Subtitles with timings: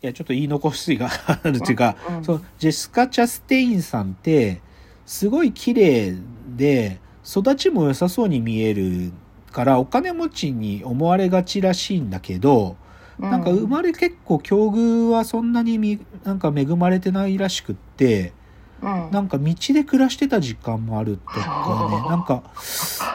[0.00, 2.24] いやちょっと言い残しが あるっていうか、うん。
[2.24, 4.60] そのジェスカ・チャステインさんって
[5.04, 6.14] すごい綺麗
[6.56, 9.12] で育ちも良さそうに見える
[9.50, 12.76] からお金持ちに思われがちらしいんだけど、
[13.18, 18.32] なんか生まれ結構境遇はそんなにみなんか恵まれてないらしくって
[18.80, 19.10] うん。
[19.10, 21.40] なんか道で暮らしてた時間もあるとか
[21.90, 22.02] ね。
[22.08, 22.44] なんか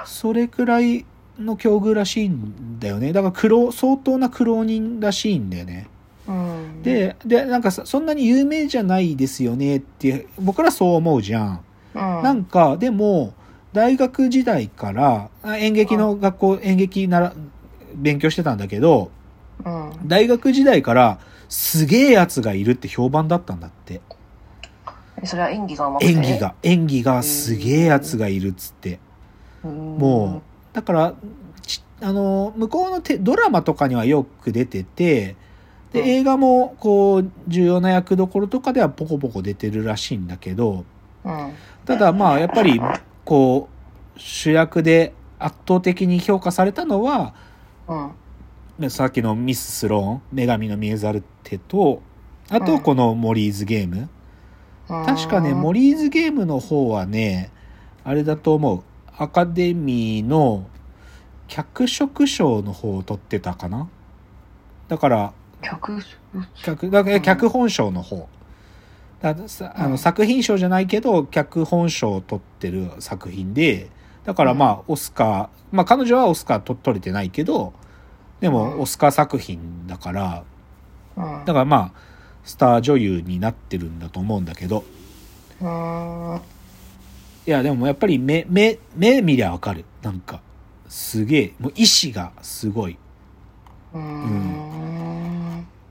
[0.06, 1.06] それくらい
[1.40, 3.14] の境遇らしいんだよね。
[3.14, 5.88] だから苦労相当な苦労人らしいんだよね。
[6.92, 11.64] うん、ででなんかさそんなに有名じゃないですよねって僕らそう思うじゃん。
[11.96, 13.34] うん、なんかでも
[13.72, 17.34] 大学時代からあ演劇の学校演劇なら
[17.96, 19.12] 勉強してたんだけど
[19.66, 24.02] うん、大学時代からすげえやつがいるって評判だったんだって。
[25.24, 26.56] それは演技が演技が。
[26.64, 29.00] 演技がすげえやつがいるっつって。
[29.64, 30.42] も
[30.74, 31.14] だから
[31.62, 35.38] ちあの向こうのテドラマとかにはよく出てて
[35.94, 36.08] でうん。
[36.08, 40.84] 映画もこう重要な役どころとかではポコポコ出てるらしいんだけど
[41.86, 42.82] ただまあやっぱり
[43.24, 43.70] こ
[44.16, 47.34] う主役で圧倒的に評価されたのは
[47.88, 52.02] うん、さっきのミス・スローン女神の見えざる手と
[52.50, 54.10] あとこのモリーズゲーム、
[54.88, 57.52] 確かね、モ森リーズゲームの方はね、
[58.04, 58.84] あれだと思う。
[59.18, 60.68] アカデミーの
[61.48, 63.88] 脚色賞の方を取ってたかな。
[64.88, 65.34] だから、
[65.64, 66.00] 曲
[66.56, 68.28] 脚、だから脚本賞の方。
[69.22, 73.90] ださあうんの作品賞じゃないけど、脚本賞を取ってる作品で、
[74.26, 77.74] だからまあ、オスカー、まあ彼女はオスカーと取れてないけど、
[78.42, 80.44] でうんもオスカー作品だから、
[81.16, 81.92] うん、だからまあ、
[82.44, 84.84] スター女優になってるんだと思うんだけど、
[85.62, 86.42] うん、
[87.46, 89.86] いや、でもやっぱり目、目、目見りゃわかる。
[90.02, 90.42] なんか、
[90.90, 92.98] すげえ、もう意志がすごい。
[93.94, 94.93] うん、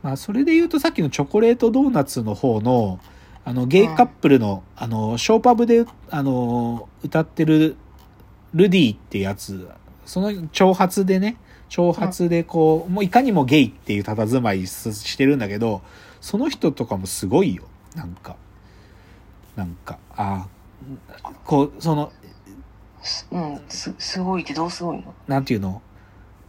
[0.02, 3.00] まあ、それで言うとさっきのチョコレートドーナツの方の、
[3.44, 7.76] あの、ゲイカップルの、あの、ショーパブで、あの、歌ってる、
[8.54, 9.68] ルディってやつ、
[10.04, 11.36] その挑発でね、
[11.68, 15.82] 挑発でこう、もういかにもゲイっていう佇まいししてるんだけど、
[16.20, 17.64] その人とかもすごいよ。
[17.96, 18.36] なんか。
[19.56, 20.46] なんか、あ
[21.22, 22.12] あ、こう、その、
[23.30, 25.14] うん、す、すごいってどうすごいの？
[25.26, 25.82] なんていうの？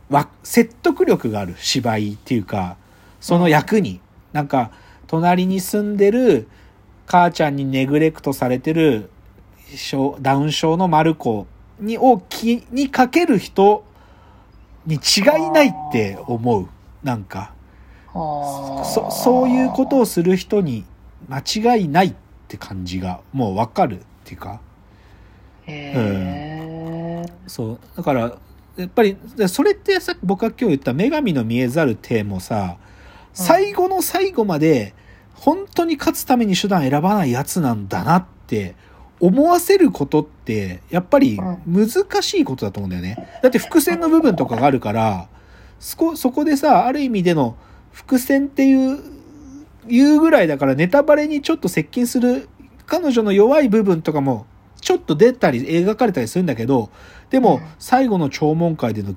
[0.09, 2.78] わ、説得力がある芝居っていうか、
[3.23, 4.01] その役に、
[4.34, 4.72] なんか、
[5.07, 6.50] 隣に住んでる、
[7.07, 9.09] 母ちゃんにネグレクトされてる、
[9.73, 11.47] 症ダウン症のマルコ
[11.79, 13.85] に、を気にかける人
[14.85, 16.67] に違いないって思う。
[17.01, 17.53] なんか、
[18.13, 18.84] あ。
[18.84, 20.84] そ、そういうことをする人に
[21.29, 22.13] 間違いないっ
[22.50, 24.59] て感じが、もうわかるっていうか、
[25.66, 27.79] へえ、そう。
[27.95, 28.38] だから、
[28.75, 32.75] やっぱり、でそれってさ僕が今日言った女神の見えざる手もさ、
[33.33, 34.94] 最後の最後まで、
[35.33, 38.75] 本当に勝つために手段選ばないやつなんだなって
[39.19, 41.88] 思わせることって、やっぱり難
[42.22, 43.27] しいことだと思うんだよね。
[43.41, 45.27] だって伏線の部分とかがあるから、
[45.79, 47.57] そこ、そこでさ、ある意味での
[47.91, 48.99] 伏線っていう、
[49.89, 52.47] いうぐらいだからネタバレにちょっと接近する
[52.85, 54.45] 彼女の弱い部分とかも
[54.79, 56.89] ちょっと出たり描かれたりするんだけど、
[57.29, 57.61] でもうん。
[57.79, 59.16] 最後の聴聞会での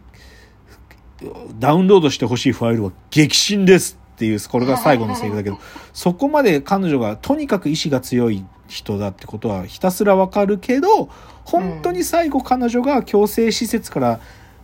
[1.59, 5.59] ダウンロードしてほしいファイルは激震ですっていう、これが最後のセリフだけど、
[5.93, 11.11] そこまで彼女がとにかく意志が強い人だってことはひたすらわかるけど、
[11.45, 14.21] 本当に最後彼女が強制施設から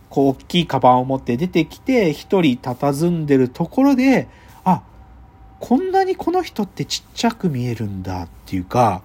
[0.09, 4.27] こう大きいカバンを持って出てきて一人佇んでるところで、
[4.63, 4.81] あ、
[5.59, 9.03] こんなにこの人ってちっちゃく見えるんだっていうか、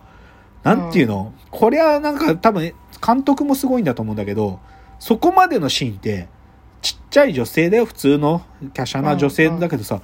[0.63, 2.73] なんていうの、これはなんか多分
[3.07, 4.61] 監督もすごいんだと思うんだけど、
[4.99, 6.27] そこまでのシーンって、
[6.81, 8.43] ちっちゃい女性だよ、普通の
[8.75, 10.01] 華奢な女性だけどさ、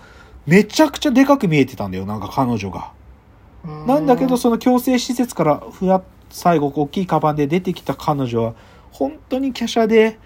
[0.46, 2.92] めちゃくちゃでかく見えてたんだよ、なんか彼女が。
[3.86, 6.02] なんだけど、その強制施設からふわっ
[6.34, 8.54] 最後大きいカバンで出てきた彼女は、
[8.90, 10.18] 本当に華奢で、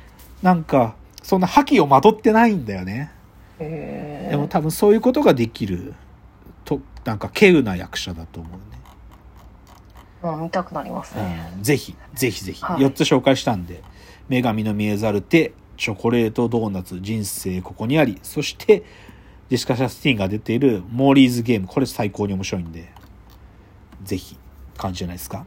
[0.43, 3.13] なんか、そんな覇気をまとってないんだよね。
[3.61, 5.93] へでも多分そういうことができる、
[6.65, 8.53] と、なんか、稀有な役者だと思う
[10.33, 10.35] ね。
[10.35, 11.53] うん、見たくなりますね。
[11.57, 12.65] うんぜひ、ぜひぜひ。
[12.65, 13.83] はい4つ紹介したんで、
[14.31, 18.83] 女神の見えざる手、チョコレートドーナツ、人生ここにあり、そして、
[19.49, 22.93] ジェシカ・シャスティンが出ているモーリーズゲーム、これ最高に面白いんで、
[24.05, 24.37] ぜひ、
[24.77, 25.47] 感じじゃないですか？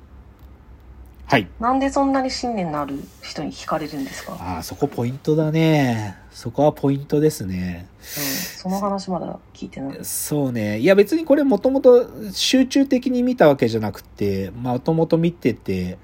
[1.26, 1.48] はい。
[1.60, 6.18] なんでそんなに信念のある人に惹かれるんですか、うん、ああ、そこポイントだね。
[6.32, 7.88] そこはポイントですね。
[8.02, 9.98] その話まだ聞いてない。
[10.04, 10.80] そうね。
[10.80, 15.98] いや別にこれもともと集中的に見たわけじゃなくて、まともと見てて、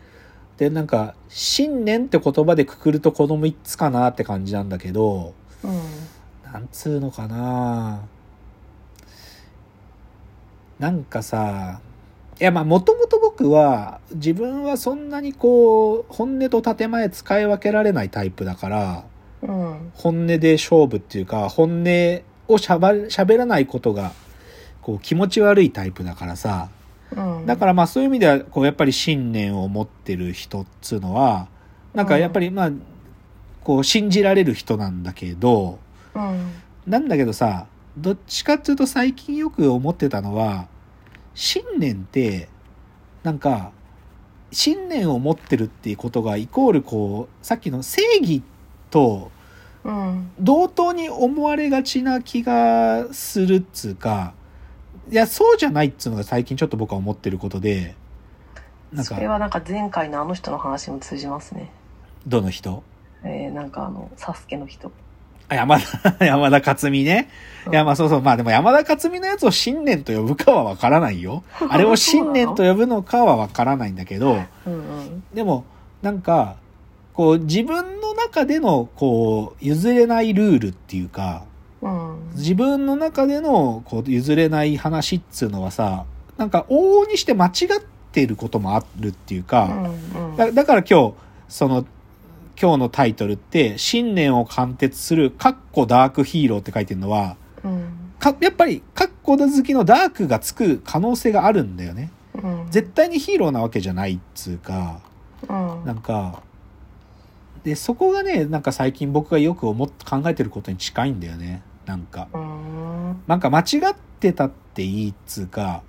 [0.57, 5.33] で、なんか、信念って言葉でくくるとこの3つかなって感じなんだけど、
[5.63, 5.81] うん。
[6.53, 8.01] なんつうのかな。
[10.79, 11.81] なんかさ、
[12.39, 19.05] いやまあもともと僕は自分はそんなにこう本音と建前使い分けられないタイプだから
[19.41, 19.91] うん。
[19.95, 24.11] 本音で勝負っていうか本音をしゃば喋らないことが
[24.83, 26.69] こう気持ち悪いタイプだからさ。
[27.15, 27.45] うん。
[27.45, 31.47] だからまあそういう意味ではこうやっぱり信念を持ってる人っつうのは
[31.93, 32.71] なんかやっぱりまあ
[33.63, 35.86] こう信じられる人なんだけどうん
[36.85, 37.67] なんだけどさ
[37.97, 40.67] どっちかっていうと最近よく思ってたのは
[41.33, 42.49] 信念って
[43.23, 43.71] なんか
[44.51, 48.43] 信念を持ってるっていうことがイコールこうさっきの正義
[48.89, 49.31] と
[49.83, 50.31] うん。
[50.39, 54.33] 同等に思われがちな気がするっつうか
[55.09, 57.95] いやそうじゃないっつうのが最近ちょっと僕は思ってることで
[58.91, 61.71] なんかそれはなんか前回のあの人の話も通じますね。
[62.25, 62.83] どの人？
[63.23, 64.87] えー、なんかあのサスケの人。
[64.87, 64.91] あ
[65.49, 67.29] 山田 山田勝美ね。
[67.71, 68.21] いやまあそうそう。
[68.21, 71.43] まあでも山田勝美のやつを信念と呼ぶかはわからないよ。
[71.69, 74.37] あれを信念と呼ぶのかはわからないんだけど。
[74.65, 75.23] うんうん。
[75.33, 75.65] でも
[76.01, 76.55] なんか
[77.13, 81.43] こう自分の中でのこう譲れないルールっていうか
[81.81, 82.15] うん。
[82.35, 86.05] 自分の中でのこう譲れない話っつうのはさ
[86.37, 87.81] なんか往々にして間違っ
[88.11, 89.91] てることもあるっていううか、ん
[90.29, 90.37] うん。
[90.37, 91.13] だだから今日
[91.47, 91.85] その
[92.59, 98.11] 今日のタイトルって信念を貫徹するカッコダークヒーローって書いてるのはうん。
[98.19, 102.11] かやっぱりカッコ好きのダークがつく可能性があるんだよね。
[102.33, 102.67] うん。
[102.71, 105.01] 絶対にヒーローなわけじゃないっつうか。
[105.47, 105.85] うん。
[105.85, 106.41] なんか
[107.63, 111.61] でそこがねなんか最近僕がよく思っ考えてることに近いんだよね。
[111.85, 112.27] なんか。
[112.33, 113.21] うん。
[113.27, 115.83] なんか間違ってたっていいっつうか。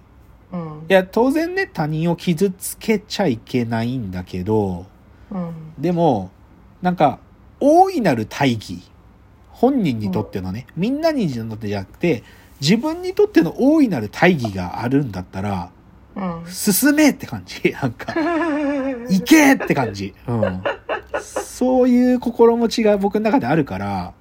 [0.53, 0.87] うん。
[0.89, 4.87] いや当然ね他人を傷つけちゃいけないんだけど
[5.31, 5.53] うん。
[5.79, 6.31] でも
[6.83, 7.19] なんか
[7.61, 8.83] 大いなる大義
[9.51, 12.23] 本人にとってのね、みんなにとってじゃなくて
[12.61, 15.71] 自分にとっての大いなる大義があるんだったら
[16.15, 18.15] うん進めって感じ なんか
[19.09, 20.15] 行けって感じ。
[20.27, 20.63] うん。
[21.21, 24.13] そういう心持ちが僕の中であるから、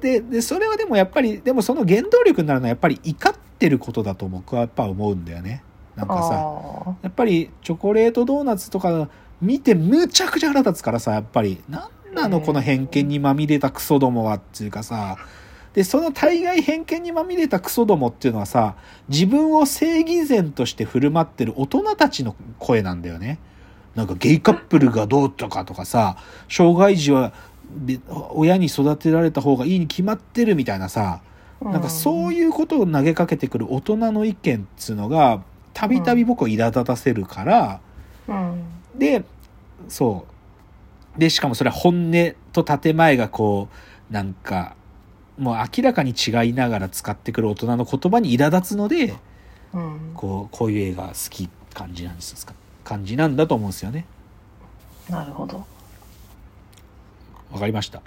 [0.00, 5.62] で、で、それはでもやっぱり、でもその原動力になるのはやっぱり怒ってることだと僕はやっぱ思うんだよね。
[5.96, 9.08] なんかさ、あやっぱりチョコレートドーナツとか
[9.42, 15.18] 見てむちゃくちゃ腹立つからさ、やっぱり、なんなのこの偏見にまみれたクソどもはっていうかさ、
[15.74, 18.76] で、その大概偏見にまみれたクソどもっていうのはさ、
[19.08, 23.38] 自分を正義善として振る舞ってる大人たちの声なんだよね。
[23.94, 26.16] なんかゲイカップルがどうとかとかさ、
[26.48, 27.32] 障害児は
[27.74, 27.98] べ
[28.30, 35.42] 親に育てられた方がいいに決まってるみたいなさ、ーなんかそういうことを投げかけてくる大人の意見っつうのが、
[35.72, 37.80] たびたび僕を苛立たせるから、
[38.28, 39.24] うんで、
[39.88, 40.26] そ
[41.16, 41.20] う。
[41.20, 43.68] で、しかもそれは本音と建前がこ
[44.10, 44.76] う、なんか、
[45.38, 49.14] もう明らかに違いながら使ってくる大人の言葉に苛立つので、
[49.72, 52.54] うんこう、こういう映画好き感じなんですか
[52.84, 54.06] 感じなんだと思うんですよね。
[55.08, 55.64] なるほど
[57.50, 58.00] わかりました。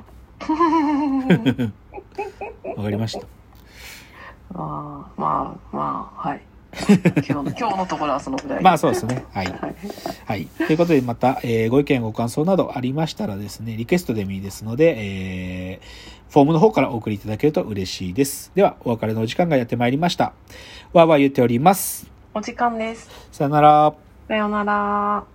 [2.76, 3.28] わかりました。
[4.54, 4.60] あー
[5.22, 6.42] まあまあはい
[6.88, 9.26] 今日の今日のところはそのぐらいまあそうですね。
[9.34, 9.48] はい。
[9.48, 9.76] はい
[10.26, 10.46] はい。
[10.46, 18.52] ということで、また、えーご意見、ご感想などありましたらですね、リクエストでもいいですので、えーフォームの方からお送りいただけると嬉しいです。
[18.56, 20.34] では、お別れのお時間がやってまいりました。
[20.92, 22.12] わーわー言っております。
[22.34, 23.94] お時間ですさよなら。
[24.28, 25.35] さようなら